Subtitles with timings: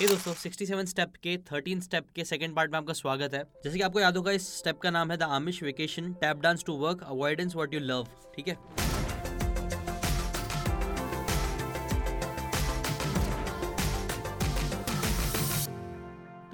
[0.00, 3.76] ये दोस्तों 67 स्टेप के 13 स्टेप के सेकंड पार्ट में आपका स्वागत है। जैसे
[3.76, 6.72] कि आपको याद होगा, इस स्टेप का नाम है the Amish vacation tap dance to
[6.76, 8.56] work avoidance what you love ठीक है?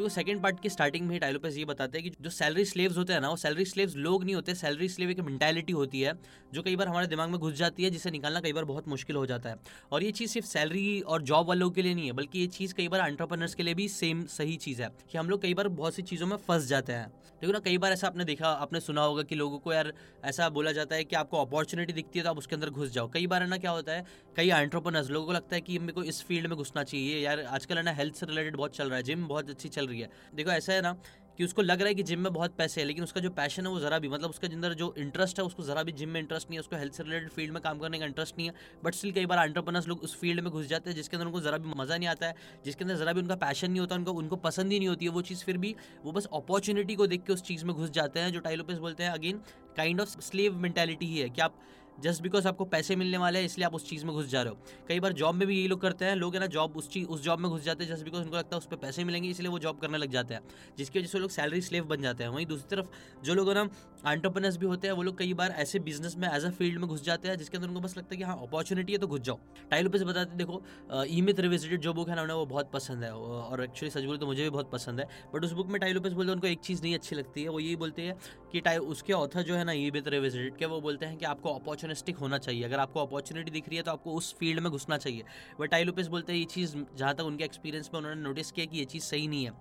[0.03, 3.13] तो सेकंड पार्ट की स्टार्टिंग में ही ये बताते हैं कि जो सैलरी स्लेव्स होते
[3.13, 6.13] हैं ना, वो सैलरी स्लेव्स लोग नहीं होते सैलरी स्लेव एक मेंटालिटी होती है,
[6.55, 9.17] जो कई बार हमारे दिमाग में घुस जाती है, जिसे निकालना कई बार बहुत मुश्किल
[9.17, 9.57] हो जाता है।
[9.93, 12.75] और ये चीज़ सिर्फ़ सैलरी और जॉब वालों के लिए नहीं है, बल्कि ये चीज़
[12.75, 15.69] कई बार एंटरप्रेनर्स के लिए भी सेम सही चीज़ है, कि हम लोग कई बार
[15.71, 17.09] बहुत सी चीज़ों में फंस जाते हैं।
[17.43, 19.93] देखो ना, कई बार ऐसा आपने देखा, आपने सुना होगा कि लोगों को यार
[20.25, 23.09] ऐसा बोला जाता है कि आपको अपॉर्चुनिटी दिखती है तो आप उसके अंदर घुस जाओ।
[23.09, 24.05] कई बार है ना, क्या होता है,
[24.37, 27.41] कई एंटरप्रेनर्स लोगों को लगता है कि मेरे को इस फ़ील्ड में घुसना चाहिए, यार
[27.43, 29.92] आजकल है ना हेल्थ से रिलेटेड बहुत चल रहा है जिम बहुत अच्छी चल रही
[30.01, 30.97] है। देखो, ऐसा है ना
[31.39, 33.67] कि उसको लग रहा है कि जिम में बहुत पैसे है, लेकिन उसका जो पैशन
[33.67, 36.21] है वो ज़रा भी मतलब उसके अंदर जो इंटरेस्ट है, उसको ज़रा भी जिम में
[36.21, 38.55] इंटरेस्ट नहीं है, उसको हेल्थ से रिलेटेड फ़ील्ड में काम करने का इंटरेस्ट नहीं है
[38.85, 41.41] बट स्टिल कई बार एंटरप्रेनर्स लोग उस फ़ील्ड में घुस जाते हैं, जिसके अंदर उनको
[41.41, 44.13] ज़रा भी मज़ा नहीं आता है, जिसके अंदर ज़रा भी उनका पैशन नहीं होता, उनको
[44.13, 47.25] उनको पसंद ही नहीं होती है वो चीज़, फिर भी वो बस अपॉर्चुनिटी को देख
[47.27, 49.41] के उस चीज़ में घुस जाते हैं, जो टाइलोपेस बोलते हैं again
[49.77, 51.55] kind of slave mentality ही है, कि आप
[51.99, 54.53] जस्ट बिकॉज़ आपको पैसे मिलने वाले हैं, इसलिए आप उस चीज़ में घुस जा रहे
[54.53, 56.89] हो। कई बार जॉब में भी यही लोग करते हैं, लोग है ना जॉब उस
[56.91, 59.05] चीज़ उस जॉब में घुस जाते हैं जस्ट बिकॉज़ उनको लगता है उस पर पैसे
[59.05, 60.41] मिलेंगे, इसलिए वो जॉब करने लग जाते हैं।
[60.79, 62.87] जिसकी वजह से लोग सैलरी स्लेव बन जाते हैं। वहीं दूसरी तरफ़
[63.25, 63.69] जो लोग ना
[64.07, 66.89] एंटरप्रेनर्स भी होते हैं, वो लोग कई बार ऐसे बिज़नेस में एज अ फ़ील्ड में
[66.89, 69.21] घुस जाते हैं, जिसके अंदर उनको बस लगता है कि हाँ अपॉर्चुनिटी है तो घुस
[69.21, 69.39] जाओ।
[69.71, 70.63] टाइल पे से बताते देखो
[71.07, 74.05] ई मिथ रिविजिटेड जो बुक है ना, उन्हें वो बहुत पसंद है। और एक्चुअली सच
[74.05, 76.35] बोले तो मुझे भी बहुत पसंद है। बट उस बुक में टाइल पे बोलते हैं,
[76.35, 78.17] उनको एक चीज़ नहीं अच्छी लगती है, वो यही बोलते हैं
[78.53, 81.17] कि टाइप उसके ऑथर जो है ना, ये भी तरह विज़िट के, वो बोलते हैं
[81.19, 84.61] कि आपको अपॉर्चुनिस्टिक होना चाहिए। अगर आपको अपॉर्चुनिटी दिख रही है तो आपको उस फ़ील्ड
[84.61, 85.25] में घुसना चाहिए।
[85.61, 88.79] बट टाई बोलते हैं, ये चीज़, जहाँ तक उनके एक्सपीरियंस में उन्होंने नोटिस किया कि
[88.79, 89.53] ये चीज़ सही नहीं है।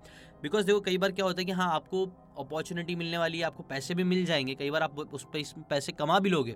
[0.42, 2.04] बिकॉज़ देखो, कई बार क्या होता है कि हाँ आपको
[2.38, 5.92] अपॉर्चुनिटी मिलने वाली है, आपको पैसे भी मिल जाएँगे। कई बार आप उस पर पैसे
[5.92, 6.54] कमा भी लोगे।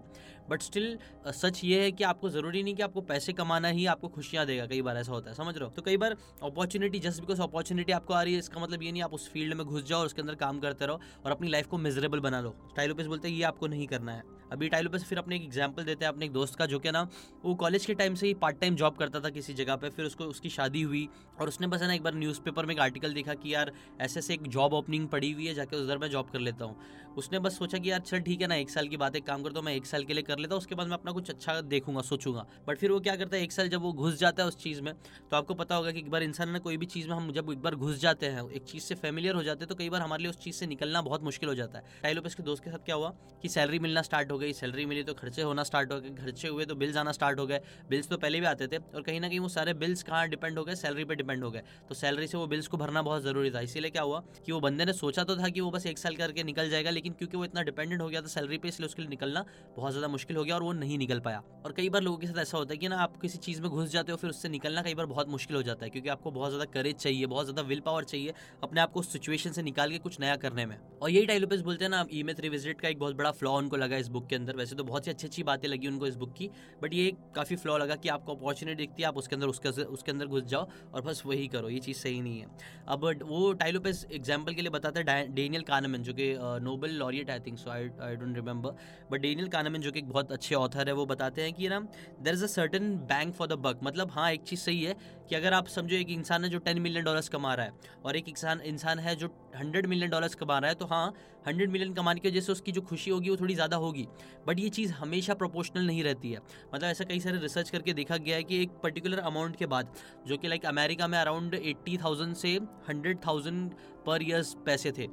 [0.50, 0.98] बट स्टिल
[1.28, 4.66] सच ये है कि आपको ज़रूरी नहीं कि आपको पैसे कमाना ही आपको खुशियाँ देगा,
[4.66, 5.70] कई बार ऐसा होता है। समझ रहे हो?
[5.70, 9.02] तो कई बार अपॉर्चुनिटी जस्ट बिकॉज़ अपॉर्चुनिटी आपको आ रही है, इसका मतलब ये नहीं
[9.02, 11.66] आप उस फ़ील्ड में घुस जाओ और उसके अंदर काम करते रहो और अपनी लाइफ
[11.66, 14.22] को मिजरेबल बना लो। टाइलोपेस बोलते हैं, ये आपको नहीं करना है।
[14.52, 17.02] अभी टाइलोपेस फिर अपने एक एग्ज़ाम्पल देते हैं, अपने एक दोस्त का, जो कि ना,
[17.44, 20.04] वो कॉलेज के टाइम से ही पार्ट टाइम जॉब करता था किसी जगह पर फिर
[20.04, 21.08] उसको, उसकी शादी हुई
[21.40, 24.18] और उसने बस है ना, एक बार न्यूज़पेपर में एक आर्टिकल देखा कि यार ऐसे
[24.18, 26.76] ऐसे एक जॉब ओपनिंग पड़ी हुई है, जाके उधर मैं जॉब कर लेता हूँ।
[27.16, 29.42] उसने बस सोचा कि यार, चल ठीक है ना, एक साल की बात एक काम
[29.42, 31.60] करता हूँ मैं एक साल के लिए कर लेता उसके बाद मैं अपना कुछ अच्छा
[31.62, 34.48] देखूँगा, सोचूँगा। बट फिर वो क्या करता है, एक साल जब वो घुस जाता है
[34.48, 34.92] उस चीज़ में
[35.30, 37.50] तो आपको पता होगा कि एक बार इंसान ने, कोई भी चीज़ में हम जब
[37.52, 40.00] एक बार घुस जाते हैं, एक चीज़ से फेमिलियर हो जाते हैं तो कई बार
[40.00, 42.70] हमारे लिए उस चीज़ से निकलना बहुत मुश्किल हो जाता है। टाइलोपेस के दोस्त के
[42.70, 43.08] साथ क्या हुआ
[43.42, 46.48] कि सैलरी मिलना स्टार्ट हो गई सैलरी मिली तो खर्चे होना स्टार्ट हो गए, खर्चे
[46.48, 47.60] हुए तो बिल्स आना स्टार्ट हो गए
[47.90, 50.58] बिल्स तो पहले भी आते थे, और कहीं ना कहीं वो सारे बिल्स कहाँ डिपेंड
[50.58, 53.22] हो गए सैलरी पर डिपेंड हो गए। तो सैलरी से वो बिल्स को भरना बहुत
[53.22, 55.86] ज़रूरी था, इसीलिए क्या हुआ कि वो बंदे ने सोचा तो था कि वो बस
[55.86, 58.68] एक साल करके निकल जाएगा, लेकिन क्योंकि वो इतना डिपेंडेंट हो गया था सैलरी पे,
[58.68, 59.44] इसलिए उसके लिए निकलना
[59.76, 62.26] बहुत ज़्यादा मुश्किल हो गया और वो नहीं निकल पाया। और कई बार लोगों के
[62.26, 64.48] साथ ऐसा होता है कि ना, आप किसी चीज़ में घुस जाते हो, फिर उससे
[64.48, 67.46] निकलना कई बार बहुत मुश्किल हो जाता है, क्योंकि आपको बहुत ज़्यादा करेज चाहिए, बहुत
[67.46, 70.66] ज़्यादा विल पावर चाहिए अपने आप को उस सिचुएशन से निकाल के कुछ नया करने
[70.66, 73.56] में। और यही टाइलोपेस बोलते हैं ना, ई मेथ रिविजिट का एक बहुत बड़ा फ्लॉ
[73.58, 76.06] उनको लगा इस बुक के अंदर। वैसे तो बहुत ही अच्छी अच्छी बातें लगी उनको
[76.06, 76.50] इस बुक की
[76.82, 80.10] बट ये काफ़ी फ्लॉ लगा कि आपको अपॉर्चुनिटी दिखती है, आप उसके अंदर, उसके उसके
[80.12, 82.46] अंदर घुस जाओ और बस वही करो, ये चीज़ सही नहीं है।
[82.88, 87.40] अब वो टाइलोपेस एग्ज़ाम्पल के लिए बताते हैं डेनियल कानमन, जो कि Nobel laureate I
[87.40, 88.76] think so I I don't remember
[89.10, 91.80] but Daniel Kahneman जो कि एक बहुत अच्छे ऑथर है, वो बताते हैं कि ना
[92.22, 94.94] there is a certain bang for the buck मतलब हाँ एक चीज़ सही है
[95.28, 97.72] कि अगर आप समझो एक इंसान है जो टेन मिलियन डॉलर्स कमा रहा है
[98.04, 101.12] और एक इंसान इंसान है जो हंड्रेड मिलियन डॉलर्स कमा रहा है तो हाँ
[101.46, 104.06] हंड्रेड मिलियन कमाने की वजह से उसकी जो खुशी होगी वो थोड़ी ज़्यादा होगी।
[104.46, 106.38] बट ये चीज़ हमेशा प्रोपोर्शनल नहीं रहती है।
[106.74, 109.92] मतलब ऐसा कई सारे रिसर्च करके देखा गया है कि एक पर्टिकुलर अमाउंट के बाद,
[110.26, 112.54] जो कि लाइक अमेरिका में अराउंड एट्टी थाउज़ेंड से
[112.88, 113.70] हंड्रेड थाउज़ेंड
[114.06, 115.06] पर ईयर्स पैसे थे।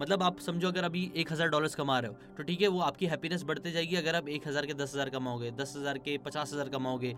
[0.00, 2.80] मतलब आप समझो अगर अभी एक हज़ार डॉलर्स कमा रहे हो तो ठीक है, वो
[2.82, 6.16] आपकी हैप्पीनेस बढ़ते जाएगी अगर आप एक हज़ार के दस हज़ार कमाओगे, दस हज़ार के
[6.18, 7.14] पचास हज़ार कमाओगे,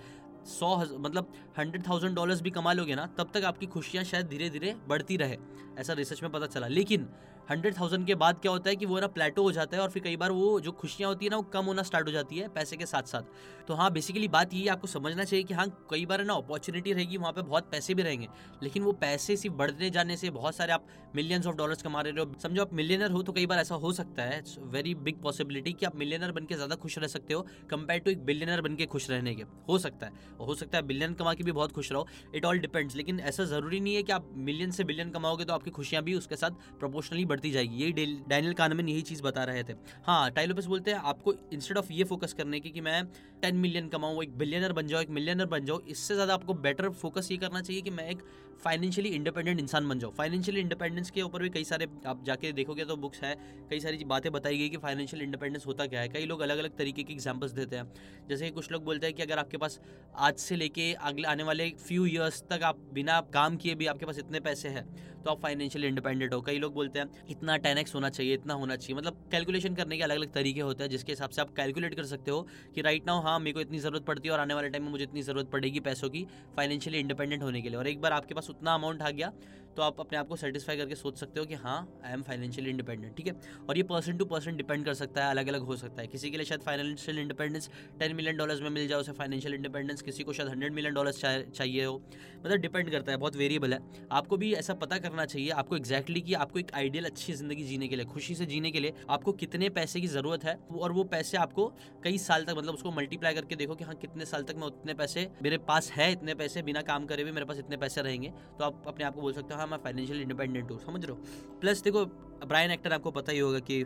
[0.49, 4.51] सौ मतलब हंड्रेड थाउज़ेंड डॉलर्स भी कमा लोगे ना, तब तक आपकी खुशियाँ शायद धीरे
[4.51, 5.37] धीरे बढ़ती रहे।
[5.79, 7.09] ऐसा रिसर्च में पता चला। लेकिन
[7.49, 9.91] हंड्रेड थाउज़ेंड के बाद क्या होता है कि वो ना प्लेटो हो जाता है और
[9.91, 12.39] फिर कई बार वो जो खुशियाँ होती है ना, वो कम होना स्टार्ट हो जाती
[12.39, 13.23] है पैसे के साथ साथ
[13.69, 17.17] तो हाँ बेसिकली बात ये आपको समझना चाहिए कि हाँ कई बार ना अपॉर्चुनिटी रहेगी,
[17.17, 18.29] वहाँ पर बहुत पैसे भी रहेंगे।
[18.63, 20.87] लेकिन वो पैसे सिर्फ़ बढ़ने जाने से बहुत सारे आप
[21.17, 23.93] मिलियंस ऑफ़ डॉलर्स कमा रहे हो। समझो आप मिलियनर हो तो कई बार ऐसा हो
[23.93, 28.01] सकता है। वेरी बिग पॉसिबिलिटी कि आप मिलियनर बन ज़्यादा खुश रह सकते हो कंपेयर
[28.01, 31.15] टू एक बिलियनर बन के खुश रहने के। हो सकता है। हो सकता है बिलियन
[31.15, 34.13] कमा के भी बहुत खुश रहो। इट ऑल डिपेंड्स लेकिन ऐसा ज़रूरी नहीं है कि
[34.13, 37.93] आप मिलियन से बिलियन कमाओगे तो आपकी खुशियाँ भी उसके साथ प्रोपोर्शनली बढ़ती जाएगी। यही
[38.29, 39.73] डैनियल कानमन यही चीज़ बता रहे थे।
[40.05, 43.03] हाँ टाइलोपस बोलते हैं, आपको इंस्टेड ऑफ़ ये फोकस करने की कि मैं
[43.43, 46.89] टेन मिलियन कमाऊँ, एक बिलियनर बन जाओ, एक मिलियनर बन जाओ, इससे ज़्यादा आपको बेटर
[46.91, 48.23] फोकस ये करना चाहिए कि मैं एक
[48.65, 52.85] फाइनेंशियली इंडिपेंडेंट इंसान बन जाओ फाइनेंशियली इंडिपेंडेंस के ऊपर भी कई सारे आप जाके देखोगे
[52.85, 53.35] तो बुक्स है,
[53.71, 56.77] कई सारी बातें बताई गई कि फाइनेंशियल इंडिपेंडेंस होता क्या है। कई लोग अलग अलग
[56.79, 57.93] तरीके के एग्जाम्पल्स देते हैं।
[58.29, 59.79] जैसे कि कुछ लोग बोलते हैं कि अगर आपके पास
[60.19, 64.07] आज से लेके अगले आने वाले फ्यू ईयर्स तक आप बिना काम किए भी आपके
[64.07, 64.85] पास इतने पैसे हैं
[65.19, 68.77] तो आप फाइनेंशियल इंडिपेंडेंट हो। कई लोग बोलते हैं, इतना टेन होना चाहिए, इतना होना
[68.77, 71.95] चाहिए। मतलब कैलकुलेशन करने के अलग अलग तरीके होते हैं, जिसके हिसाब से आप कैलकुलेट
[71.95, 74.55] कर सकते हो कि राइट नाउ हाँ मेरे को इतनी ज़रूरत पड़ती है और आने
[74.55, 76.25] वाले टाइम में मुझे इतनी ज़रूरत पड़ेगी पैसों की
[76.57, 79.33] फाइनेंशियली इंडिपेंडेंट होने के लिए। और एक बार आपके पास उतना अमाउंट आ गया
[79.77, 82.71] तो आप अपने आप को सेटिस्फाई करके सोच सकते हो कि हाँ आई एम फाइनेंशियली
[82.71, 83.35] इंडिपेंडेंट ठीक है?
[83.69, 86.31] और ये पर्सन टू पर्सन डिपेंड कर सकता है अलग अलग हो सकता है। किसी
[86.31, 90.25] के लिए शायद financial independence ten million dollars में मिल जाए, उसे फाइनेंशियल इंडिपेंडेंस किसी
[90.25, 91.97] को शायद हंड्रेड मिलियन डॉलर्स चाहिए हो।
[92.37, 93.81] मतलब डिपेंड करता है, बहुत वेरिएबल है।
[94.13, 97.89] आपको भी ऐसा पता करना चाहिए, आपको एक्जैक्टली कि आपको एक आइडियल अच्छी ज़िंदगी जीने
[97.89, 101.05] के लिए, खुशी से जीने के लिए आपको कितने पैसे की ज़रूरत है, और वो
[101.07, 101.67] पैसे आपको
[102.05, 104.95] कई साल तक मतलब उसको मल्टीप्लाई करके देखो कि हाँ कितने साल तक मैं उतने
[104.95, 108.33] पैसे, मेरे पास है इतने पैसे, बिना काम करे भी मेरे पास इतने पैसे रहेंगे।
[108.59, 111.13] तो आप अपने आप को बोल सकते हो हाँ मैं फाइनेंशियल इंडिपेंडेंट हूँ समझ रहे
[111.13, 111.59] हो?
[111.61, 112.05] प्लस देखो
[112.47, 113.85] ब्रायन एक्टर आपको पता ही होगा कि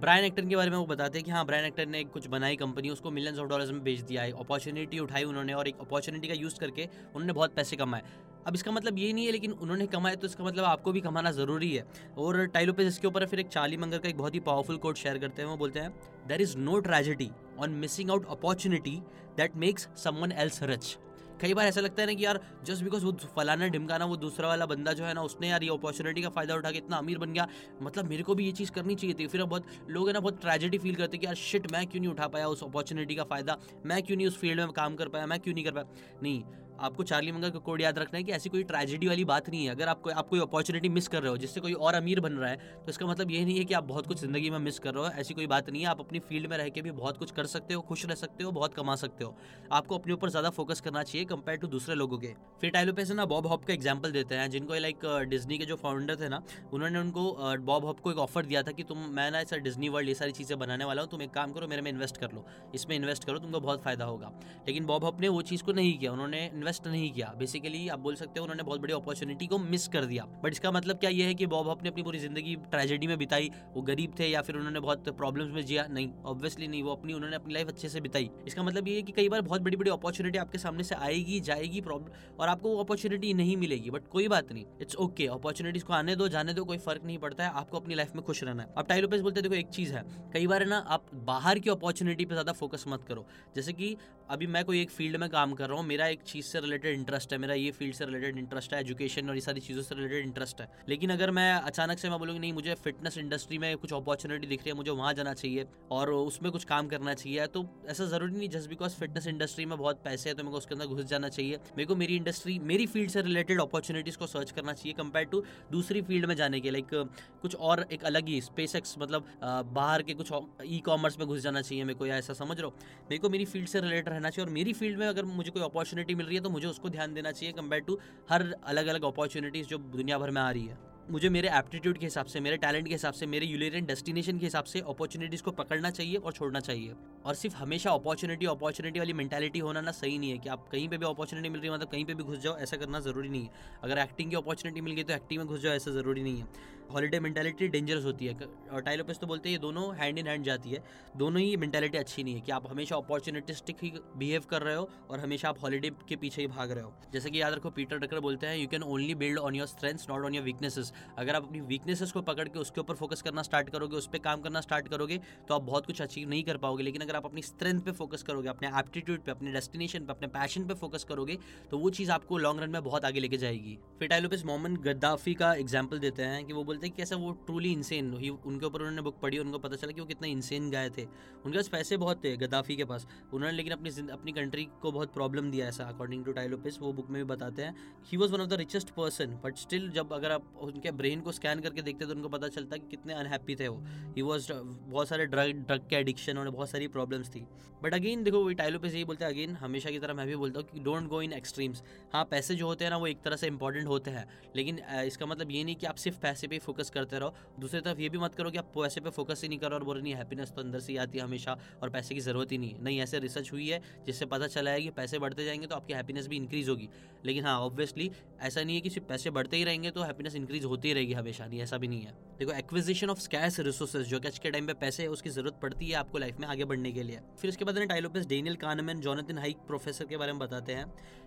[0.00, 2.56] ब्रायन एक्टर के बारे में वो बताते हैं कि हाँ ब्रायन एक्टर ने कुछ बनाई
[2.56, 6.28] कंपनी उसको मिलियंस ऑफ़ डॉलर्स में बेच दिया है। अपॉर्चुनिटी उठाई उन्होंने और एक अपॉर्चुनिटी
[6.28, 8.02] का यूज़ करके उन्होंने बहुत पैसे कमाए।
[8.46, 11.30] अब इसका मतलब ये नहीं है, लेकिन उन्होंने कमाया तो इसका मतलब आपको भी कमाना
[11.32, 11.84] ज़रूरी है।
[12.18, 14.96] और टाइलो पे इसके ऊपर फिर एक चार्ली मंगर का एक बहुत ही पावरफुल कोड
[14.96, 15.90] शेयर करते हैं। वो बोलते हैं
[16.28, 18.96] there is no tragedy on missing out opportunity
[19.36, 20.96] that makes someone else rich
[21.40, 24.48] कई बार ऐसा लगता है ना कि यार जस्ट बिकॉज़ वो फलाना ढिमकाना, वो दूसरा
[24.48, 27.18] वाला बंदा जो है ना, उसने यार ये अपॉर्चुनिटी का फ़ायदा उठा के इतना अमीर
[27.18, 27.46] बन गया
[27.82, 30.40] मतलब मेरे को भी ये चीज़ करनी चाहिए थी। फिर बहुत लोग है ना, बहुत
[30.40, 33.56] ट्रेजेडी फील करते कि यार शिट मैं क्यों नहीं उठा पाया उस अपॉर्चुनिटी का फ़ायदा?
[33.86, 35.26] मैं क्यों नहीं उस फ़ील्ड में काम कर पाया?
[35.26, 36.18] मैं क्यों नहीं कर पाया?
[36.22, 36.42] नहीं
[36.80, 39.64] आपको चार्ली मंगल का कोड याद रखना है कि ऐसी कोई ट्रेजिडी वाली बात नहीं
[39.64, 42.32] है। अगर आपको आप कोई अपॉर्चुनिटी मिस कर रहे हो, जिससे कोई और अमीर बन
[42.34, 44.78] रहा है तो इसका मतलब ये नहीं है कि आप बहुत कुछ ज़िंदगी में मिस
[44.78, 46.90] कर रहे हो। ऐसी कोई बात नहीं है। आप अपनी फ़ील्ड में रह के भी
[46.92, 49.34] बहुत कुछ कर सकते हो, खुश रह सकते हो, बहुत कमा सकते हो।
[49.72, 53.14] आपको अपने ऊपर ज़्यादा फोकस करना चाहिए कंपेयर टू दूसरे लोगों के। फिर टाइलो से
[53.14, 56.42] ना बॉब हॉप का एग्ज़ाम्पल देते हैं, जिनको लाइक डिजनी के जो फाउंडर थे ना,
[56.72, 57.22] उन्होंने उनको
[57.62, 60.14] बॉब हॉप को एक ऑफ़र दिया था कि तुम, मैं ना ऐसा डिजनी वर्ल्ड ये
[60.14, 62.44] सारी चीज़ें बनाने वाला हूँ, तुम एक काम करो, मेरे में इन्वेस्ट कर लो।
[62.74, 64.32] इसमें इन्वेस्ट करो, तुमको बहुत फ़ायदा होगा।
[64.68, 67.98] लेकिन बॉब हॉप ने वो चीज़ को नहीं किया। उन्होंने इन्वेस्ट नहीं किया। बेसिकली आप
[67.98, 71.10] बोल सकते हो उन्होंने बहुत बड़ी अपॉर्चुनिटी को मिस कर दिया। बट इसका मतलब क्या
[71.10, 74.26] ये है कि बॉब हॉप ने अपनी पूरी ज़िंदगी ट्रेजेडी में बिताई। वो गरीब थे
[74.26, 75.86] या फिर उन्होंने बहुत प्रॉब्लम्स में जिया?
[75.90, 79.02] नहीं ऑब्वियसली नहीं। वो अपनी, उन्होंने अपनी लाइफ अच्छे से बिताई। इसका मतलब ये है
[79.02, 82.68] कि कई बार बहुत बड़ी बड़ी अपॉर्चुनिटी आपके सामने से आएगी, जाएगी प्रॉब्लम और आपको
[82.68, 86.54] वो अपॉर्चुनिटी नहीं मिलेगी। बट कोई बात नहीं। इट्स ओके अपॉर्चुनिटीज़ को आने दो, जाने
[86.54, 89.08] दो, कोई फ़र्क नहीं पड़ता है। आपको अपनी लाइफ में खुश रहना है। अब टाइलो
[89.08, 92.52] पेस बोलते देखो एक चीज़ है। कई बार ना, आप बाहर की अपॉर्चुनिटी पे ज़्यादा
[92.52, 93.26] फोकस मत करो।
[93.56, 93.96] जैसे कि
[94.30, 96.94] अभी मैं कोई एक फ़ील्ड में काम कर रहा हूँ, मेरा एक चीज़ से रिलेटेड
[96.94, 99.94] इंटरेस्ट है, मेरा ये फ़ील्ड से रिलेटेड इंटरेस्ट है एजुकेशन और ये सारी चीज़ों से
[99.94, 103.76] रिलेटेड इंटरेस्ट है। लेकिन अगर मैं अचानक से मैं बोलूँगी नहीं, मुझे फिटनेस इंडस्ट्री में
[103.76, 107.46] कुछ अपॉर्चुनिटी दिख रही है, मुझे वहाँ जाना चाहिए और उसमें कुछ काम करना चाहिए
[107.46, 110.58] तो ऐसा ज़रूरी नहीं जस्ट बिकॉज़ फिटनेस इंडस्ट्री में बहुत पैसे है तो मेरे को
[110.58, 114.26] उसके अंदर घुस जाना चाहिए। मेरे को मेरी इंडस्ट्री मेरी फ़ील्ड से रिलेटेड अपॉर्चुनिटीज़ को
[114.26, 115.42] सर्च करना चाहिए कंपेयर टू
[115.72, 116.94] दूसरी फ़ील्ड में जाने के लाइक
[117.42, 119.26] कुछ और एक अलग ही स्पेस मतलब
[119.74, 120.32] बाहर के कुछ
[120.64, 122.74] ई कॉमर्स में घुस जाना चाहिए मेरे को, या ऐसा समझ रहा हूँ?
[123.10, 125.62] मेरे को मेरी फ़ील्ड से रिलेटेड रहना चाहिए और मेरी फ़ील्ड में अगर मुझे कोई
[125.62, 127.98] अपॉर्चुनिटी मिल रही है तो मुझे उसको ध्यान देना चाहिए कंपेयर टू
[128.30, 130.78] हर अलग अलग अपॉर्चुनिटीज़ जो दुनिया भर में आ रही है।
[131.10, 134.46] मुझे मेरे एप्टीट्यूड के हिसाब से, मेरे टैलेंट के हिसाब से, मेरे यूलेरियन डेस्टिनेशन के
[134.46, 136.94] हिसाब से अपॉर्चुनिटीज़ को पकड़ना चाहिए और छोड़ना चाहिए।
[137.24, 140.88] और सिर्फ़ हमेशा अपॉर्चुनिटी अपॉर्चुनिटी वाली मेंटालिटी होना ना सही नहीं है कि आप कहीं
[140.88, 143.28] पे भी अपॉर्चुनिटी मिल रही है मतलब कहीं पे भी घुस जाओ, ऐसा करना ज़रूरी
[143.28, 146.22] नहीं है। अगर एक्टिंग की अपॉर्चुनिटी मिल गई तो एक्टिंग में घुस जाओ, ऐसा ज़रूरी
[146.22, 150.18] नहीं है। हॉलीडे मेंटालिटी डेंजरस होती है। और टाइलोपस तो बोलते हैं ये दोनों हैंड
[150.18, 150.82] इन हैंड जाती है।
[151.16, 154.88] दोनों ही मेंटालिटी अच्छी नहीं है कि आप हमेशा अपॉर्चुनिटिस्टिक ही बिहेव कर रहे हो
[155.10, 157.98] और हमेशा आप हॉलीडे के पीछे ही भाग रहे हो। जैसे कि याद रखो पीटर
[157.98, 161.34] डकर बोलते हैं you can only build on your strengths not on your weaknesses अगर
[161.34, 164.40] आप अपनी वीकनेसेस को पकड़ के उसके ऊपर फोकस करना स्टार्ट करोगे, उस पर काम
[164.40, 167.42] करना स्टार्ट करोगे तो आप बहुत कुछ अचीव नहीं कर पाओगे। लेकिन अगर आप अपनी
[167.42, 171.38] स्ट्रेंथ पे फोकस करोगे, अपने एप्टीट्यूड पे, अपने डेस्टिनेशन पे, अपने पैशन पे फोकस करोगे
[171.70, 175.34] तो वो चीज़ आपको लॉन्ग रन में बहुत आगे लेके जाएगी। फिर टाइलोपिस मोहम्मद गद्दाफी
[175.34, 178.28] का एग्ज़ाम्पल देते हैं कि वो बोलते हैं कि कैसा वो ट्रू ट्रूली इंसेन ही,
[178.28, 181.04] उनके ऊपर उन्होंने बुक पढ़ी उनको पता चला कि वो कितने इंसेन गए थे।
[181.44, 185.12] उनके पास पैसे बहुत थे, गद्दाफी के पास। उन्होंने लेकिन अपनी अपनी कंट्री को बहुत
[185.14, 187.74] प्रॉब्लम दिया ऐसा अकॉर्डिंग टू टाइलोपिस वो बुक में भी बताते हैं।
[188.06, 191.32] He was one of the richest person but still जब अगर आप उनके ब्रेन को
[191.32, 193.82] स्कैन करके देखते तो उनको पता चलता कि कितने अनहैप्पी थे वो।
[194.16, 197.46] ही वॉज़ बहुत सारे ड्रग ड्रग के एडिक्शन और बहुत सारी प्रॉब्लम्स थी।
[197.82, 200.68] बट अगेन देखो टाइलोपिस यही बोलते हैं अगेन हमेशा की तरह मैं भी बोलता हूँ
[200.68, 201.82] कि डोंट गो इन एक्सट्रीम्स
[202.12, 205.26] हाँ पैसे जो होते हैं ना, वो एक तरह से इंपॉर्टेंट होते हैं। लेकिन इसका
[205.26, 208.18] मतलब ये नहीं कि आप सिर्फ़ पैसे पे फोकस करते रहो। दूसरी तरफ़ ये भी
[208.18, 210.62] मत करो कि आप पैसे पे फोकस ही नहीं करो और बोलो नहीं हैप्पीनेस तो
[210.62, 213.18] अंदर से ही आती है हमेशा और पैसे की ज़रूरत ही नहीं है। नहीं, ऐसे
[213.18, 216.36] रिसर्च हुई है जिससे पता चला है कि पैसे बढ़ते जाएँगे तो आपकी हैप्पीनेस भी
[216.36, 216.88] इंक्रीज़ होगी।
[217.24, 218.10] लेकिन हाँ ऑब्वियसली
[218.40, 221.12] ऐसा नहीं है कि सिर्फ़ पैसे बढ़ते ही रहेंगे तो हैप्पीनेस इंक्रीज़ हो होती रहेगी
[221.12, 224.50] हमेशा। नहीं, ऐसा भी नहीं है। देखो एक्विजिशन ऑफ़ स्कैस रिसोर्सेज जो कि आज के
[224.50, 227.20] टाइम पे पैसे है उसकी ज़रूरत पड़ती है आपको लाइफ में आगे बढ़ने के लिए।
[227.40, 230.84] फिर उसके बाद Tai Lopez Daniel Kahneman Jonathan Haidt professor के बारे में बताते हैं।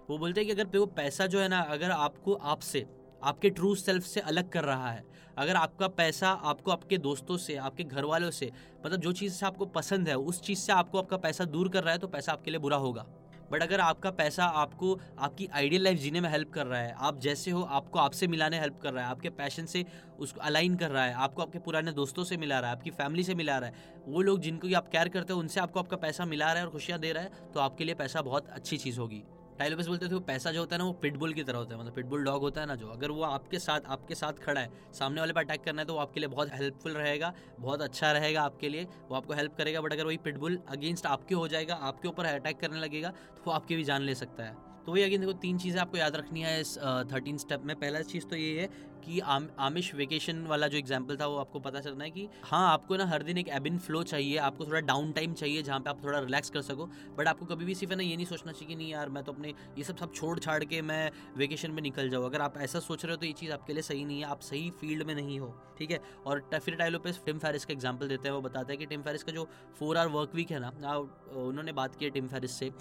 [0.10, 2.86] वो बोलते हैं कि अगर देखो पैसा जो है ना, अगर आपको आपसे
[3.24, 5.04] आपके ट्रू सेल्फ से अलग कर रहा है।
[5.38, 8.52] अगर आपका पैसा आपको आपके दोस्तों से, आपके घर वालों से
[8.86, 11.84] मतलब जो चीज़ से आपको पसंद है, उस चीज़ से आपको आपका पैसा दूर कर
[11.84, 13.06] रहा है तो पैसा आपके लिए बुरा होगा।
[13.52, 17.20] बट अगर आपका पैसा आपको आपकी आइडियल लाइफ जीने में हेल्प कर रहा है, आप
[17.20, 19.86] जैसे हो, आपको आपसे मिलाने हेल्प कर रहा है, आपके पैशन से
[20.20, 23.24] उसको अलाइन कर रहा है, आपको आपके पुराने दोस्तों से मिला रहा है, आपकी फैमिली
[23.24, 26.26] से मिला रहा है, वो लोग जिनको आप केयर करते हो, उनसे आपको आपका पैसा
[26.26, 29.00] मिला रहा है और खुशियाँ दे रहा है तो आपके लिए पैसा बहुत अच्छी चीज़
[29.00, 29.24] होगी।
[29.60, 31.80] टाइलोपस बोलते थे वो पैसा जो होता है ना, वो पिटबुल की तरह होता है।
[31.80, 34.70] मतलब पिटबुल डॉग होता है ना जो। अगर वो आपके साथ आपके साथ खड़ा है,
[34.94, 38.12] सामने वाले पर अटैक करना है तो वो आपके लिए बहुत हेल्पफुल रहेगा, बहुत अच्छा
[38.12, 41.76] रहेगा आपके लिए। वो आपको हेल्प करेगा बट अगर वही पिटबुल अगेंस्ट आपके हो जाएगा,
[41.76, 45.04] आपके ऊपर अटैक करने लगेगा तो वो आपकी भी जान ले सकता है। तो वही
[45.04, 46.78] अगेन देखो तीन चीज़ें आपको याद रखनी है इस
[47.12, 48.68] थर्टीन स्टेप में। पहला चीज़ तो ये है
[49.06, 52.72] कि आम, आमिश वेकेशन वाला जो एग्ज़ाम्पल था वो आपको पता चलना है कि हाँ
[52.72, 55.90] आपको ना हर दिन एक एबिन फ्लो चाहिए आपको थोड़ा डाउन टाइम चाहिए जहाँ पे
[55.90, 56.86] आप थोड़ा रिलैक्स कर सको।
[57.18, 59.24] बट आपको कभी भी सिर्फ़ है ना ये नहीं सोचना चाहिए कि नहीं यार मैं
[59.24, 62.58] तो अपने ये सब सब छोड़ छाड़ के मैं वेकेशन में निकल जाऊँ। अगर आप
[62.60, 65.08] ऐसा सोच रहे हो तो ये चीज़ आपके लिए सही नहीं है आप सही फ़ील्ड
[65.08, 66.00] में नहीं हो ठीक है?
[66.26, 69.24] और फिर टाइलोपेस टिम फेरिस का एग्ज़ाम्पल देते हैं वो बताते हैं कि टिम फेरिस
[69.24, 69.48] का जो
[69.80, 72.72] फोर आवर वर्क वीक है ना उन्होंने बात की है टिम फेरिस से।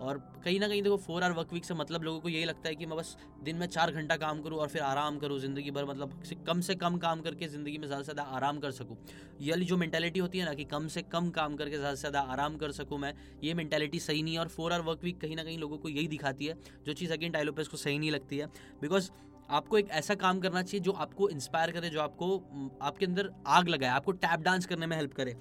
[0.00, 2.68] और कहीं ना कहीं देखो फोर आवर वर्क वीक से मतलब लोगों को यही लगता
[2.68, 5.70] है कि मैं बस दिन में चार घंटा काम करूँ और फिर आराम करूँ, ज़िंदगी
[5.70, 8.96] भर मतलब कम से कम काम करके ज़िंदगी में ज़्यादा से ज़्यादा आराम कर सकूँ।
[9.40, 12.20] ये जो मैंटेलिटी होती है ना कि कम से कम काम करके ज़्यादा से ज़्यादा
[12.32, 13.14] आराम कर सकूँ मैं,
[13.44, 15.88] ये मैंटेलिटी सही नहीं है और फोर आवर वर्क वीक कहीं ना कहीं लोगों को
[15.88, 18.46] यही दिखाती है, जो चीज़ अगेन टाइलोपेस को सही नहीं लगती है।
[18.80, 19.10] बिकॉज़
[19.50, 22.36] आपको एक ऐसा काम करना चाहिए जो आपको इंस्पायर करे, जो आपको,
[22.82, 25.36] आपके अंदर आग लगाए, आपको टैप डांस करने में हेल्प करे।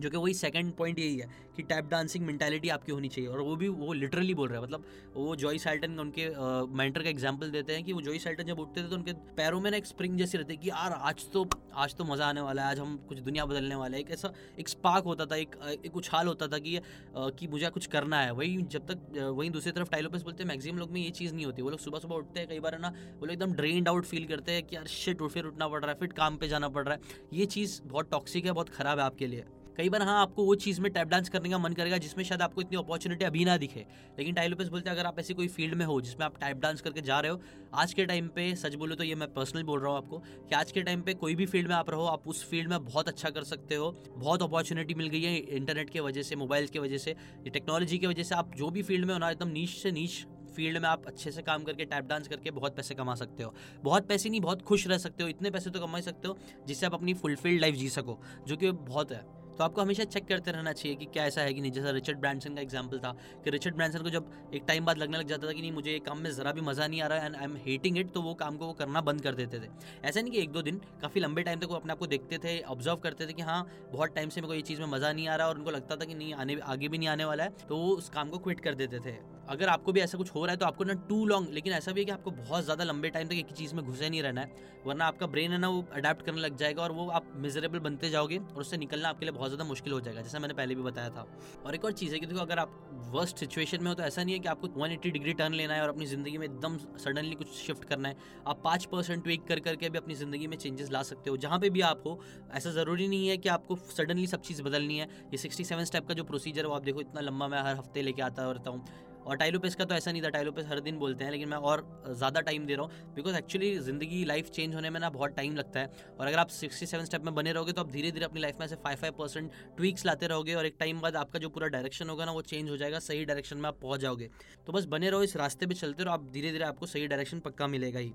[0.00, 3.40] जो कि वही सेकंड पॉइंट यही है कि टैप डांसिंग मेंटालिटी आपकी होनी चाहिए। और
[3.40, 4.84] वो भी, वो लिटरली बोल रहे हैं। मतलब
[5.14, 6.28] वो जॉय सैल्टन उनके
[6.74, 9.60] मेंटर का एग्जांपल देते हैं कि वो जॉय सैल्टन जब उठते थे तो उनके पैरों
[9.60, 12.40] में ना एक स्प्रिंग जैसी रहती है कि यार, आज तो आज तो मज़ा आने
[12.40, 15.36] वाला है, आज हम कुछ दुनिया बदलने वाले हैं। एक ऐसा, एक स्पार्क होता था,
[15.36, 16.78] एक एक उछाल होता था कि
[17.16, 20.78] कि मुझे कुछ करना है। वही जब तक वहीं दूसरी तरफ़ टाइलोपस बोलते हैं मैक्सिमम
[20.78, 22.80] लोग में ये चीज़ नहीं होती। वो लोग सुबह सुबह उठते हैं, कई बार है
[22.80, 25.80] ना, वो लोग एकदम ड्रेनड आउट फील करते हैं कि यार शिट फिर उठना पड़
[25.80, 28.68] रहा है, फिर काम पर जाना पड़ रहा है। ये चीज़ बहुत टॉक्सिक है, बहुत
[28.68, 29.44] ख़राब है आपके लिए।
[29.76, 32.42] कई बार हाँ आपको वो चीज़ में टैप डांस करने का मन करेगा जिसमें शायद
[32.42, 33.84] आपको इतनी अपॉर्चुनिटी अभी ना दिखे।
[34.18, 36.80] लेकिन टाइलोपेस बोलते हैं, अगर आप ऐसी कोई फ़ील्ड में हो जिसमें आप टैप डांस
[36.80, 37.40] करके जा रहे हो,
[37.74, 40.54] आज के टाइम पे, सच बोलो तो ये मैं पर्सनली बोल रहा हूँ आपको, कि
[40.54, 43.08] आज के टाइम पे कोई भी फ़ील्ड में आप रहो, आप उस फ़ील्ड में बहुत
[43.08, 46.78] अच्छा कर सकते हो। बहुत अपॉर्चुनिटी मिल गई है इंटरनेट की वजह से मोबाइल की
[46.78, 49.70] वजह से टेक्नोलॉजी की वजह से आप जो भी फ़ील्ड में हो ना, एकदम नीच
[49.70, 50.24] से नीच
[50.56, 53.54] फ़ील्ड में आप अच्छे से काम करके टैप डांस करके बहुत पैसे कमा सकते हो।
[53.84, 56.86] बहुत पैसे नहीं, बहुत खुश रह सकते हो, इतने पैसे तो कमा सकते हो, जिससे
[56.86, 60.50] आप अपनी फुलफिल्ड लाइफ जी सको, जो कि बहुत है। तो आपको हमेशा चेक करते
[60.50, 63.12] रहना चाहिए कि क्या ऐसा है कि नहीं। जैसा रिचर्ड ब्रांसन का एग्ज़ाम्पल था
[63.44, 65.90] कि रिचर्ड ब्रांसन को जब एक टाइम बाद लगने लग जाता था कि नहीं, मुझे
[65.90, 68.12] ये काम में ज़रा भी मज़ा नहीं आ रहा है and I am hating it
[68.12, 69.68] तो वो काम को वो करना बंद कर देते थे।
[70.04, 72.60] ऐसा नहीं कि एक दो दिन, काफ़ी लंबे टाइम तक वो अपने आपको देखते थे
[72.62, 75.28] ऑब्ज़र्व करते थे कि हाँ बहुत टाइम से मेरे को ये चीज़ में मज़ा नहीं
[75.28, 77.66] आ रहा और उनको लगता था कि नहीं, आने, आगे भी नहीं आने वाला है
[77.68, 80.44] तो वो उस काम को क्विट कर देते थे। अगर आपको भी ऐसा कुछ हो
[80.44, 82.84] रहा है तो आपको ना टू लॉन्ग लेकिन ऐसा भी है कि आपको बहुत ज़्यादा
[82.84, 84.50] लंबे टाइम तक एक ही चीज़ में घुसे नहीं रहना है,
[84.86, 88.10] वरना आपका ब्रेन है ना वो अडेप्ट करने लग जाएगा और वो आप मिजरेबल बनते
[88.10, 90.82] जाओगे और उससे निकलना आपके लिए बहुत ज़्यादा मुश्किल हो जाएगा, जैसा मैंने पहले भी
[90.82, 91.26] बताया था।
[91.66, 92.80] और एक और चीज़ है कि देखो, अगर आप
[93.12, 95.82] वर्स्ट सिचुएशन में हो तो ऐसा नहीं है कि आपको 180 डिग्री टर्न लेना है
[95.82, 99.60] और अपनी ज़िंदगी में एकदम सडनली कुछ शिफ्ट करना है। आप पाँच परसेंट ट्वीक कर
[99.60, 102.18] करके भी अपनी ज़िंदगी में चेंजेस ला सकते हो, जहाँ पर भी आप हो,
[102.52, 106.08] ऐसा ज़रूरी नहीं है कि आपको सडनली सब चीज़ बदलनी है। ये सिक्सटी सेवन स्टेप
[106.08, 108.70] का जो प्रोसीजर है, वो आप देखो इतना लंबा मैं हर हफ़्ते लेके आता रहता
[108.70, 111.56] हूँ। और टाइलोपेस का तो ऐसा नहीं था टाइलोपेस हर दिन बोलते हैं, लेकिन मैं
[111.58, 115.36] और ज़्यादा टाइम दे रहा हूँ बिकॉज़ एक्चुअली ज़िंदगी लाइफ चेंज होने में ना बहुत
[115.36, 118.10] टाइम लगता है। और अगर आप सिक्सटी सेवन स्टेप में बने रहोगे तो आप धीरे
[118.10, 121.16] धीरे अपनी लाइफ में से फाइव फाइव परसेंट ट्वीक्स लाते रहोगे, और एक टाइम बाद
[121.16, 124.00] आपका जो पूरा डायरेक्शन होगा ना, वो चेंज हो जाएगा, सही डायरेक्शन में आप पहुँच
[124.00, 124.30] जाओगे।
[124.66, 127.40] तो बस बने रहो, इस रास्ते पर चलते रहो, आप धीरे धीरे आपको सही डायरेक्शन
[127.40, 128.12] पक्का मिलेगा ही।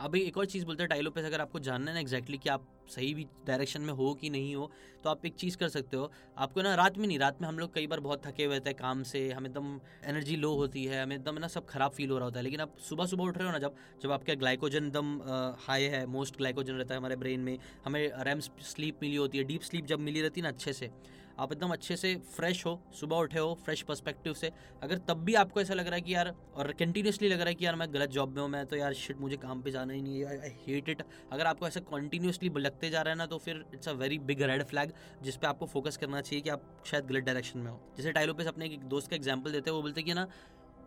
[0.00, 2.64] अभी एक और चीज़ बोलते हैं टाइलोपेस अगर आपको जानना है ना एक्जैक्टली कि आप
[2.88, 4.70] सही भी डायरेक्शन में हो कि नहीं हो
[5.04, 7.58] तो आप एक चीज़ कर सकते हो। आपको ना रात में नहीं, रात में हम
[7.58, 11.02] लोग कई बार बहुत थके हुए थे काम से, हमें एकदम एनर्जी लो होती है,
[11.02, 13.38] हमें एकदम ना सब खराब फील हो रहा होता है, लेकिन आप सुबह सुबह उठ
[13.38, 15.18] रहे हो ना जब जब आपका ग्लाइकोजन एकदम
[15.66, 19.44] हाई है मोस्ट ग्लाइकोजन रहता है हमारे ब्रेन में, हमें रैम स्लीप मिली होती है
[19.44, 20.90] डीप स्लीप जब मिली रहती है ना अच्छे से
[21.38, 24.50] आप एकदम अच्छे से फ्रेश हो, सुबह उठे हो फ्रेश पर्सपेक्टिव से।
[24.82, 27.54] अगर तब भी आपको ऐसा लग रहा है कि यार, और कंटिन्यूसली लग रहा है
[27.54, 29.92] कि यार मैं गलत जॉब में हूँ, मैं तो यार शिट मुझे काम पे जाना
[29.92, 31.02] ही नहीं है आई हेट इट
[31.32, 34.42] अगर आपको ऐसा कंटिन्यूसली लगते जा रहा है ना तो फिर it's a very big
[34.42, 37.80] red flag जिस पर आपको फोकस करना चाहिए कि आप शायद गलत डायरेक्शन में हो।
[37.96, 40.26] जैसे टाइलोपेस अपने एक दोस्त का एग्ज़ाम्पल देते हैं, वो बोलते कि ना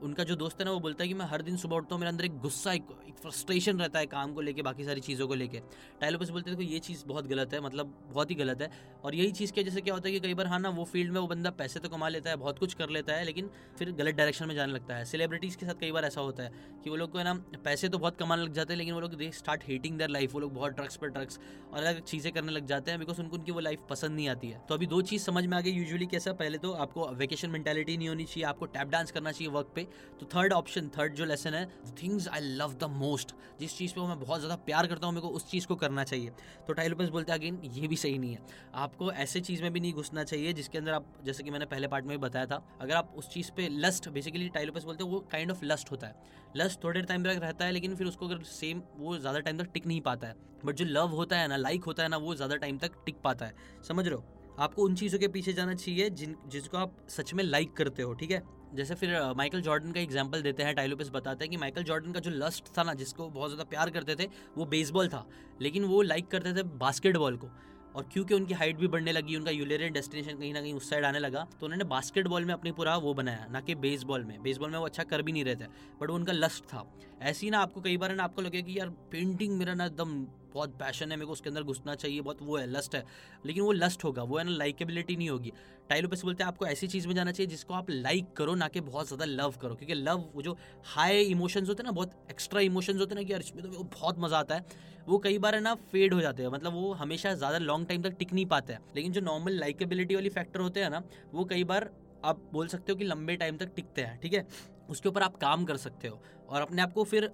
[0.04, 2.00] उनका जो दोस्त है ना वो बोलता है कि मैं हर दिन सुबह उठता हूँ
[2.00, 5.28] मेरे अंदर एक गुस्सा एक, एक फ्रस्ट्रेशन रहता है काम को लेके बाकी सारी चीज़ों
[5.28, 5.60] को लेके।
[6.02, 8.70] टाइलोपस बोलते देखो ये चीज़ बहुत गलत है मतलब बहुत ही गलत है।
[9.04, 10.84] और यही चीज़ की वजह से क्या होता है कि कई बार हाँ ना वो
[10.86, 13.50] फ़ील्ड में वो बंदा पैसे तो कमा लेता है बहुत कुछ कर लेता है लेकिन
[13.78, 16.52] फिर गलत डायरेक्शन में जाने लगता है। सेलिब्रिटीज़ के साथ कई बार ऐसा होता है
[16.84, 19.00] कि वो लोग को है ना पैसे तो बहुत कमाने लग जाते हैं लेकिन वो
[19.00, 21.40] लोग they start hating their life वो लोग बहुत ड्रग्स पर ड्रग्स
[21.74, 24.50] और अलग चीज़ें करने लग जाते हैं बिकॉज़ उनको उनकी वो लाइफ पसंद नहीं आती
[24.50, 27.50] है। तो अभी दो चीज़ समझ में आ गई यूजुअली कैसा पहले तो आपको वेकेशन
[27.50, 29.88] मेंटेलिटी नहीं होनी चाहिए आपको टैप डांस करना चाहिए वर्क पे
[30.20, 31.66] तो थर्ड ऑप्शन थर्ड जो लेसन है
[32.02, 35.28] things I love the most जिस चीज़ पे मैं बहुत ज़्यादा प्यार करता हूँ, मेरे
[35.28, 36.32] को उस चीज़ को करना चाहिए।
[36.68, 38.40] तो टाइलोपस बोलते हैं, अगेन, ये भी सही नहीं है।
[38.76, 41.88] आपको ऐसे चीज़ में भी नहीं घुसना चाहिए, जिसके अंदर आप, जैसे कि मैंने पहले
[41.88, 45.12] पार्ट में भी बताया था, अगर आप उस चीज़ पर लस्ट बेसिकली टाइलोपस बोलते हैं,
[45.12, 46.16] वो काइंड ऑफ़ लस्ट होता है।
[46.58, 49.70] लस्ट थोड़े टाइम तक रहता है, लेकिन फिर उसको अगर सेम वो ज़्यादा टाइम तक
[49.74, 52.36] टिक नहीं पाता है। बट जो लव होता है ना लाइक होता है ना, वो
[52.36, 53.56] ज़्यादा टाइम तक टिक पाता है।
[53.88, 54.24] समझ रहे हो?
[54.60, 58.14] आपको उन चीज़ों के पीछे जाना चाहिए, जिन, जिसको आप सच में लाइक करते हो,
[58.14, 58.42] ठीक है?
[58.72, 62.20] जैसे फिर माइकल जॉर्डन का एग्ज़ाम्पल देते हैं टाइलोपिस बताते हैं कि माइकल जॉर्डन का
[62.20, 65.26] जो लस्ट था ना, जिसको बहुत ज़्यादा प्यार करते थे, वो बेसबॉल था।
[65.62, 67.50] लेकिन वो लाइक करते थे बास्केटबॉल को।
[67.96, 71.06] और क्योंकि उनकी हाइट भी बढ़ने लगी, उनका यूलेरियन डेस्टिनेशन कहीं ना कहीं उस साइड
[71.06, 74.72] आने लगा तो उन्होंने बास्केटबॉल में अपनी पूरा वो बनाया, ना कि बेसबॉल में। बेसबॉल
[74.72, 75.68] में वो अच्छा कर भी नहीं रहे थे
[76.02, 76.86] बट उनका लस्ट था।
[77.22, 80.22] ऐसे ही ना आपको कई बार ना आपको लगे कि यार पेंटिंग मेरा ना एकदम
[80.54, 83.04] बहुत पैशन है, मेरे को उसके अंदर घुसना चाहिए, बहुत वो है लस्ट है।
[83.46, 85.52] लेकिन वो लस्ट होगा, वो है ना लाइकेबिलिटी नहीं होगी।
[85.90, 88.82] टाइलोपस बोलते हैं, आपको ऐसी चीज़ में जाना चाहिए जिसको आप लाइक करो, ना कि
[88.82, 92.62] बहुत ज़्यादा लव करो। क्योंकि लव वो जो हाई इमोशंस होते हैं ना, बहुत एक्स्ट्रा
[92.62, 95.62] इमोशंस होते हैं ना कि इसमें तो बहुत मज़ा आता है। वो कई बार है
[95.62, 98.74] ना फेड हो जाते हैं मतलब वो हमेशा ज़्यादा लॉन्ग टाइम तक टिक नहीं पाते
[98.74, 101.04] हैं। लेकिन जो नॉर्मल लाइकेबिलिटी वाली फैक्टर होते हैं ना,
[101.34, 101.90] वो कई बार
[102.26, 104.46] आप बोल सकते हो कि लंबे टाइम तक टिकते हैं, ठीक है?
[104.90, 107.30] उसके ऊपर आप काम कर सकते हो और अपने आप को फिर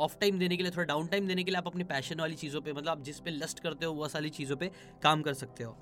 [0.00, 2.34] ऑफ़ टाइम देने के लिए, थोड़ा डाउन टाइम देने के लिए आप अपनी पैशन वाली
[2.36, 4.70] चीज़ों पर मतलब आप जिस पे लस्ट करते हो, वह सारी चीज़ों पर
[5.02, 5.76] काम कर सकते हो।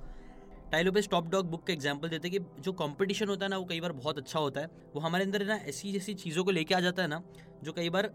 [0.92, 3.64] Tai Lopez stop dog book का एग्ज़ाम्पल देते हैं कि जो कंपटीशन होता है ना, वो
[3.64, 6.74] कई बार बहुत अच्छा होता है। वो हमारे अंदर ना ऐसी जैसी चीज़ों को लेके
[6.74, 7.22] आ जाता है ना,
[7.64, 8.06] जो कई बार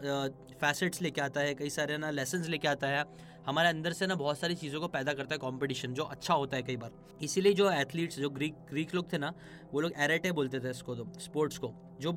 [0.62, 3.03] फैसेट्स लेके आता है, कई सारे ना लेसन लेके आता है।
[3.45, 6.57] हमारे अंदर से ना बहुत सारी चीज़ों को पैदा करता है कॉम्पिटिशन जो अच्छा होता
[6.57, 9.33] है कई बार। इसीलिए जो एथलीट्स जो ग्रीक ग्रीक लोग थे ना,
[9.73, 12.12] वो लोग एरेटे बोलते थे इसको तो स्पोर्ट्स को। जो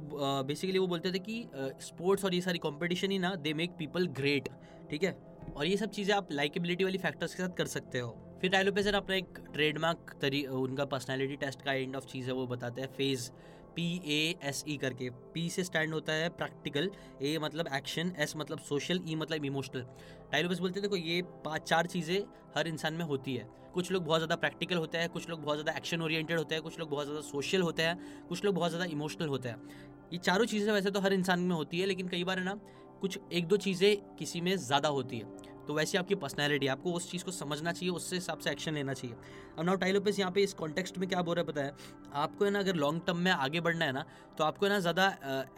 [0.44, 1.48] बेसिकली वो बोलते थे कि
[1.82, 4.48] स्पोर्ट्स और ये सारी कॉम्पिटिशन ही ना दे मेक पीपल ग्रेट
[4.90, 5.16] ठीक है?
[5.56, 8.94] और ये सब चीज़ें आप लाइकेबिलिटी वाली फैक्टर्स के साथ कर सकते हो। फिर टाइलोपेसर
[8.94, 12.88] अपना एक ट्रेडमार्क तरी, उनका पर्सनैलिटी टेस्ट का एंड ऑफ़ चीज़ है, वो बताते हैं
[12.96, 13.30] phase
[13.76, 16.90] P A S E करके पी से स्टैंड होता है प्रैक्टिकल
[17.22, 19.86] ए मतलब एक्शन एस मतलब सोशल ई e मतलब इमोशनल
[20.32, 22.18] टाइलोपस बोलते हैं, देखो, ये पाँच चार चीज़ें
[22.56, 25.58] हर इंसान में होती है। कुछ लोग बहुत ज़्यादा प्रैक्टिकल होते हैं, कुछ लोग बहुत
[25.58, 28.70] ज़्यादा एक्शन ओरिएंटेड होते हैं, कुछ लोग बहुत ज़्यादा सोशल होते हैं, कुछ लोग बहुत
[28.70, 29.68] ज़्यादा इमोशनल होते हैं।
[30.12, 32.54] ये चारों चीज़ें वैसे तो हर इंसान में होती है, लेकिन कई बार है ना,
[33.00, 37.10] कुछ एक दो चीज़ें किसी में ज़्यादा होती है। तो वैसे आपकी पर्सनैलिटी आपको उस
[37.10, 39.16] चीज़ को समझना चाहिए, उससे हिसाब से एक्शन लेना चाहिए।
[39.58, 41.74] अब नाउ टाइलोपिस यहाँ पे इस कॉन्टेक्स्ट में क्या बोल रहे है पता है
[42.16, 44.04] आपको है ना अगर लॉन्ग टर्म में आगे बढ़ना है ना
[44.38, 45.06] तो आपको है ना ज़्यादा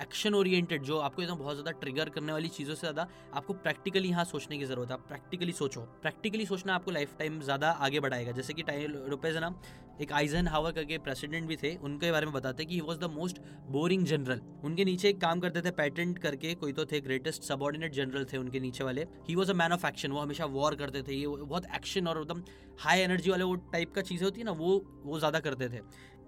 [0.03, 4.09] एक्शन ओरिएंटेड जो आपको एकदम बहुत ज़्यादा ट्रिगर करने वाली चीज़ों से ज़्यादा आपको प्रैक्टिकली
[4.09, 8.01] यहाँ सोचने की ज़रूरत है। आप प्रैक्टिकली सोचो। प्रैक्टिकली सोचना आपको लाइफ टाइम ज़्यादा आगे
[8.01, 9.55] बढ़ाएगा। जैसे कि टाइलोपेज है ना
[10.01, 13.05] एक आइजन हावर करके प्रेसिडेंट भी थे, उनके बारे में बताते कि he was the
[13.11, 13.39] most
[13.71, 17.93] boring general उनके नीचे एक काम करते थे पैटेंट करके, कोई तो थे ग्रेटेस्ट सबॉर्डिनेट
[17.95, 19.07] जनरल थे उनके नीचे वाले.
[19.29, 22.21] He was a man of action वो हमेशा वॉर करते थे, ये बहुत एक्शन और
[22.21, 22.43] एकदम
[22.81, 25.81] हाई एनर्जी वाले वो टाइप का चीज़ें होती है ना, वो वो ज़्यादा करते थे.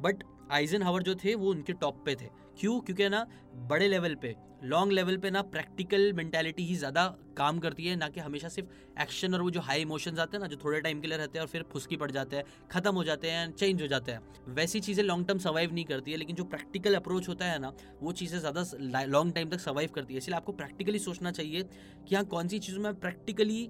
[0.03, 2.29] बट आइजन हावर जो थे, वो उनके टॉप पे थे.
[2.59, 2.81] क्यों?
[2.81, 3.27] क्योंकि ना,
[3.69, 4.35] बड़े लेवल पे
[4.65, 7.05] लॉन्ग लेवल पे ना प्रैक्टिकल मेंटेलिटी ही ज़्यादा
[7.37, 10.41] काम करती है, ना कि हमेशा सिर्फ़ एक्शन और वो जो हाई इमोशंस आते हैं
[10.43, 12.95] ना, जो थोड़े टाइम के लिए रहते हैं और फिर फुसकी पड़ जाते हैं, खत्म
[12.95, 16.17] हो जाते हैं चेंज हो जाते हैं। वैसी चीज़ें लॉन्ग टर्म सर्वाइव नहीं करती है,
[16.17, 20.15] लेकिन जो प्रैक्टिकल अप्रोच होता है ना, वो चीज़ें ज़्यादा लॉन्ग टाइम तक सर्वाइव करती
[20.15, 21.63] है। इसलिए आपको प्रैक्टिकली सोचना चाहिए
[22.09, 23.69] कि हाँ कौन सी चीज़ों में प्रैक्टिकली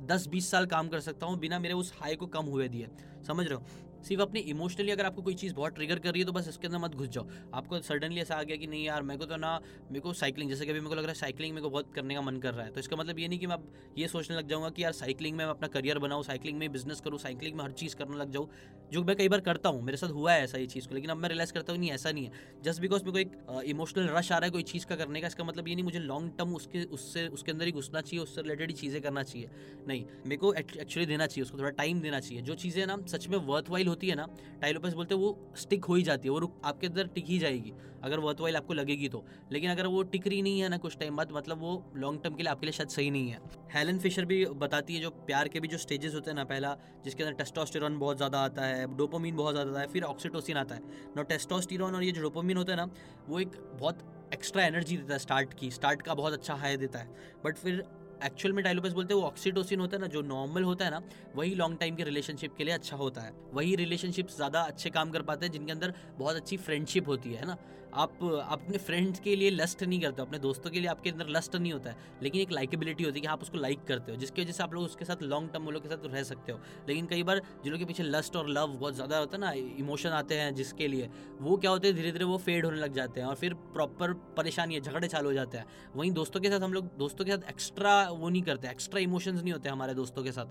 [0.00, 2.88] दस बीस साल काम कर सकता हूँ, बिना मेरे उस हाई को कम हुए दिए।
[3.26, 3.90] समझ रहे हो?
[4.02, 6.66] सिर्फ़ अपने इमोशनली अगर आपको कोई चीज़ बहुत ट्रिगर कर रही है तो बस इसके
[6.66, 9.36] अंदर मत घुस जाओ। आपको सडनली ऐसा आ गया कि नहीं यार, मेरे को तो
[9.36, 11.70] ना, मेरे को साइकिलिंग जैसे कि अभी मेरे को लग रहा है साइकिलिंग मेरे को
[11.70, 13.72] बहुत करने का मन कर रहा है। तो इसका मतलब ये नहीं कि मैं अब
[13.98, 17.00] ये सोचने लग जाऊँगा कि यार साइकिलिंग में मैं अपना करियर बनाऊँ साइकिलिंग में बिज़नेस
[17.00, 18.48] करूँ साइकिलिंग में हर चीज़ करने लग जाऊँ,
[18.92, 21.10] जो मैं कई बार करता हूँ। मेरे साथ हुआ है ऐसा ये चीज़ को, लेकिन
[21.10, 24.08] अब मैं रियलाइज़ करता हूँ नहीं, ऐसा नहीं है। जस्ट बिकॉज़ मेरे को एक इमोशनल
[24.08, 26.32] रश आ रहा है कोई चीज़ का करने का, इसका मतलब ये नहीं मुझे लॉन्ग
[26.38, 29.48] टर्म उसके, उससे, उसके अंदर ही घुसना चाहिए, उससे रिलेटेड ही चीज़ें करना चाहिए।
[29.88, 33.28] नहीं, मेरे को एक्चुअली देना चाहिए, उसको थोड़ा टाइम देना चाहिए। जो चीज़ें ना, सच
[33.28, 34.26] में वर्थ वाइल होती है ना,
[34.62, 37.72] टाइलोपस बोलते हैं, वो स्टिक हो ही जाती है, वो आपके अंदर टिक ही जाएगी,
[38.02, 41.16] अगर वर्थ आपको लगेगी तो। लेकिन अगर वो टिक रही नहीं है ना कुछ टाइम
[41.16, 43.38] बाद मतलब वो लॉन्ग टर्म के लिए आपके लिए शायद सही नहीं है।
[43.74, 46.76] हेलन फिशर भी बताती है जो प्यार के भी जो स्टेजेस होते हैं ना पहला,
[47.04, 50.74] जिसके अंदर टेस्टोस्टेरॉन बहुत ज़्यादा आता है डोपोमिन बहुत ज़्यादा आता है, फिर ऑक्सीटोसिन आता
[50.74, 50.82] है।
[51.16, 52.90] ना टेस्टोस्टेरॉन और ये जो डोपोमिन होता है ना,
[53.28, 56.98] वो एक बहुत एक्स्ट्रा एनर्जी देता है स्टार्ट की स्टार्ट का बहुत अच्छा हाई देता
[56.98, 57.84] है। बट फिर
[58.24, 61.02] एक्चुअल में डायलोपस बोलते हैं, वो ऑक्सीटोसिन होता है ना, जो नॉर्मल होता है ना,
[61.36, 65.10] वही लॉन्ग टाइम के रिलेशनशिप के लिए अच्छा होता है। वही रिलेशनशिप ज़्यादा अच्छे काम
[65.10, 67.56] कर पाते हैं, जिनके अंदर बहुत अच्छी फ्रेंडशिप होती है ना?
[67.94, 68.12] आप,
[68.50, 71.56] अपने फ्रेंड्स के लिए लस्ट नहीं करते हो, अपने दोस्तों के लिए आपके अंदर लस्ट
[71.56, 74.42] नहीं होता है, लेकिन एक लाइकेबिलिटी होती है कि आप उसको लाइक करते हो, जिसकी
[74.42, 76.58] वजह से आप लोग उसके साथ लॉन्ग टर्म लोग के साथ रह सकते हो।
[76.88, 79.50] लेकिन कई बार जिन लोग के पीछे लस्ट और लव बहुत ज़्यादा होता है ना
[79.78, 81.08] इमोशन आते हैं जिसके लिए,
[81.40, 84.12] वो क्या होते हैं धीरे धीरे वो फेड होने लग जाते हैं और फिर प्रॉपर
[84.36, 87.32] परेशानी है झगड़े चालू हो जाते हैं। वहीं दोस्तों के साथ हम लोग, दोस्तों के
[87.32, 90.46] साथ एक्स्ट्रा वो नहीं करते एक्स्ट्रा इमोशंस नहीं होते हमारे दोस्तों के साथ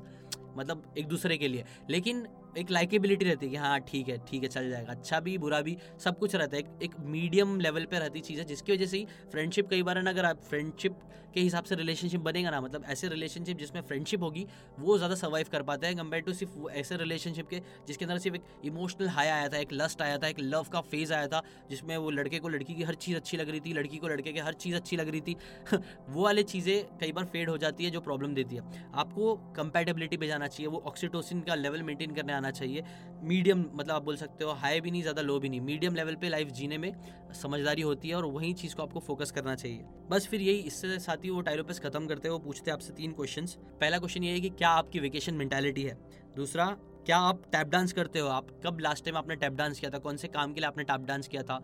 [0.57, 4.43] मतलब एक दूसरे के लिए। लेकिन एक लाइकेबिलिटी रहती है कि हाँ ठीक है ठीक
[4.43, 7.99] है चल जाएगा। अच्छा भी बुरा भी सब कुछ रहता है। एक, मीडियम लेवल पे
[7.99, 10.99] रहती चीज़ है जिसकी वजह से ही फ्रेंडशिप कई बार ना अगर आप फ्रेंडशिप
[11.33, 14.45] के हिसाब से रिलेशनशिप बनेगा ना मतलब ऐसे रिलेशनशिप जिसमें फ्रेंडशिप होगी,
[14.79, 18.35] वो ज़्यादा सर्वाइव कर पाता है कंपेयर टू सिर्फ़ ऐसे रिलेशनशिप के, जिसके अंदर सिर्फ़
[18.37, 21.41] एक इमोशनल हाई आया था, एक लस्ट आया था, एक लव का फ़ेज़ आया था,
[21.69, 24.33] जिसमें वो लड़के को लड़की की हर चीज़ अच्छी लग रही थी, लड़की को लड़के
[24.33, 25.35] की हर चीज़ अच्छी लग रही थी,
[26.09, 30.17] वो वाली चीज़ें कई बार फेड हो जाती है जो प्रॉब्लम देती है। आपको कंपेटेबिलिटी
[30.17, 32.83] पे जाना चाहिए, वो ऑक्सीटोसिन का लेवल मेंटेन करने आना चाहिए।
[33.23, 36.15] मीडियम मतलब आप बोल सकते हो हाई भी नहीं, ज़्यादा लो भी नहीं। मीडियम लेवल
[36.15, 36.93] पे लाइफ जीने में
[37.41, 40.99] समझदारी होती है और वही चीज़ को आपको फोकस करना चाहिए। बस फिर यही, इससे
[40.99, 43.45] साथ ही, वो टाइलोपिस खत्म करते हैं, वो पूछते हैं आपसे तीन क्वेश्चन
[43.81, 45.97] पहला क्वेश्चन ये है कि क्या आपकी वेकेशन मेंटेलिटी है?
[46.35, 46.65] दूसरा,
[47.05, 48.27] क्या आप टैप डांस करते हो?
[48.27, 49.97] आप कब लास्ट टाइम आपने टैप डांस किया था?
[49.97, 51.59] कौन से काम के लिए आपने टैप डांस किया था?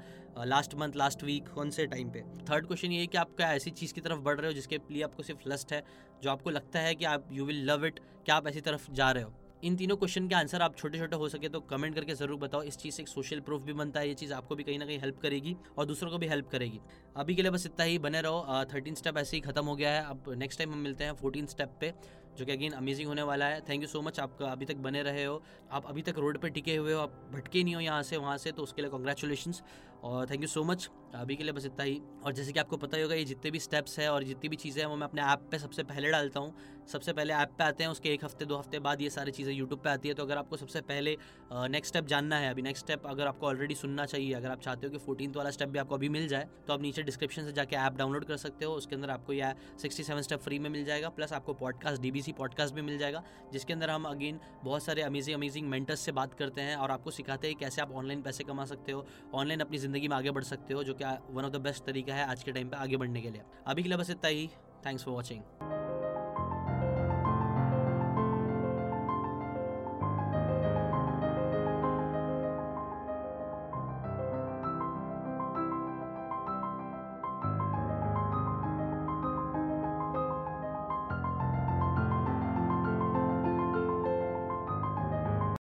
[0.45, 2.21] लास्ट मंथ लास्ट वीक कौन से टाइम पे?
[2.49, 4.79] थर्ड क्वेश्चन ये है कि आप क्या ऐसी चीज़ की तरफ़ बढ़ रहे हो जिसके
[4.91, 5.83] लिए आपको सिर्फ़ लस्ट है,
[6.23, 9.11] जो आपको लगता है कि आप यू विल लव इट क्या आप ऐसी तरफ़ जा
[9.11, 9.33] रहे हो?
[9.63, 12.61] इन तीनों क्वेश्चन के आंसर आप छोटे छोटे हो सके तो कमेंट करके ज़रूर बताओ।
[12.63, 14.85] इस चीज़ से एक सोशल प्रूफ भी बनता है, ये चीज़ आपको भी कहीं ना
[14.85, 16.79] कहीं हेल्प करेगी और दूसरों को भी हेल्प करेगी।
[17.15, 19.91] अभी के लिए बस इतना ही, बने रहो। थर्टीन स्टेप ऐसे ही खत्म हो गया
[19.91, 21.93] है। अब नेक्स्ट टाइम हम मिलते हैं फोर्टीन स्टेप पे,
[22.37, 25.01] जो कि अगेन अमेजिंग होने वाला है। थैंक यू सो मच आपका अभी तक बने
[25.03, 25.41] रहे हो।
[25.71, 28.37] आप अभी तक रोड पर टिके हुए हो, आप भटके नहीं हो यहाँ से, वहाँ
[28.37, 29.53] से तो उसके लिए कॉन्ग्रेचुलेशन
[30.03, 32.77] और थैंक यू सो मच अभी के लिए बस इतना ही। और जैसे कि आपको
[32.77, 35.07] पता ही होगा, ये जितने भी स्टेप्स है और जितनी भी चीज़ें हैं, वो मैं
[35.07, 36.53] अपने ऐप पे सबसे पहले डालता हूँ।
[36.87, 39.53] सबसे पहले ऐप पे आते हैं, उसके एक हफ़्ते, दो हफ़्ते बाद ये सारी चीज़ें
[39.53, 41.15] यूट्यूब पे आती है। तो अगर आपको सबसे पहले
[41.51, 44.87] नेक्स्ट स्टेप जानना है, अभी नेक्स्ट स्टेप अगर आपको ऑलरेडी सुनना चाहिए, अगर आप चाहते
[44.87, 47.51] हो कि फोर्टीन वाला स्टेप भी आपको अभी मिल जाए तो आप नीचे डिस्क्रिप्शन से
[47.51, 50.85] जाकर ऐप डाउनलोड कर सकते हो। उसके अंदर आपको यह सिक्सटी स्टेप फ्री में मिल
[50.85, 55.01] जाएगा प्लस आपको पॉडकास्ट DBC पॉडकास्ट भी मिल जाएगा, जिसके अंदर हम अगेन बहुत सारे
[55.01, 58.43] अमेजिंग अमेजिंग मेंटर्स से बात करते हैं और आपको सिखाते हैं कैसे आप ऑनलाइन पैसे
[58.43, 61.53] कमा सकते हो। ऑनलाइन अपनी ज़िंदगी में आगे बढ़ सकते हो, जो कि वन ऑफ़
[61.53, 63.97] द बेस्ट तरीका है आज के टाइम पे आगे बढ़ने के लिए। अभी के लिए
[63.97, 64.47] बस इतना ही।
[64.85, 66.06] Thanks for watching